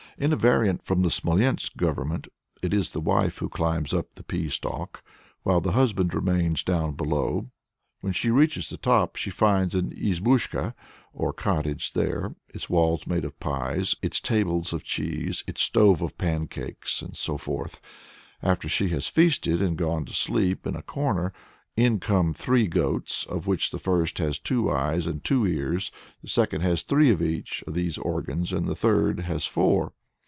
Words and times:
In 0.17 0.31
a 0.31 0.35
variant 0.35 0.83
from 0.83 1.01
the 1.01 1.09
Smolensk 1.09 1.77
Government, 1.77 2.27
it 2.61 2.73
is 2.73 2.91
the 2.91 2.99
wife 2.99 3.39
who 3.39 3.49
climbs 3.49 3.91
up 3.91 4.13
the 4.13 4.23
pea 4.23 4.49
stalk, 4.49 5.01
while 5.41 5.61
the 5.61 5.71
husband 5.71 6.13
remains 6.13 6.61
down 6.61 6.93
below. 6.93 7.49
When 8.01 8.13
she 8.13 8.29
reaches 8.29 8.69
the 8.69 8.77
top, 8.77 9.15
she 9.15 9.31
finds 9.31 9.73
an 9.73 9.91
izbushka 9.93 10.75
or 11.11 11.33
cottage 11.33 11.93
there, 11.93 12.35
its 12.49 12.69
walls 12.69 13.07
made 13.07 13.25
of 13.25 13.39
pies, 13.39 13.95
its 14.03 14.21
tables 14.21 14.73
of 14.73 14.83
cheese, 14.83 15.43
its 15.47 15.61
stove 15.63 16.03
of 16.03 16.15
pancakes, 16.19 17.01
and 17.01 17.17
so 17.17 17.35
forth. 17.37 17.79
After 18.43 18.69
she 18.69 18.89
has 18.89 19.07
feasted 19.07 19.59
and 19.59 19.75
gone 19.75 20.05
to 20.05 20.13
sleep 20.13 20.67
in 20.67 20.75
a 20.75 20.83
corner, 20.83 21.33
in 21.75 21.99
come 21.99 22.35
three 22.35 22.67
goats, 22.67 23.25
of 23.25 23.47
which 23.47 23.71
the 23.71 23.79
first 23.79 24.19
has 24.19 24.37
two 24.37 24.69
eyes 24.69 25.07
and 25.07 25.23
two 25.23 25.47
ears, 25.47 25.89
the 26.21 26.29
second 26.29 26.61
has 26.61 26.83
three 26.83 27.09
of 27.09 27.23
each 27.23 27.63
of 27.65 27.73
these 27.73 27.97
organs, 27.97 28.53
and 28.53 28.67
the 28.67 28.75
third 28.75 29.21
has 29.21 29.47
four. 29.47 29.93